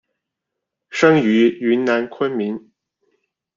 [0.89, 2.71] 生于云南昆明。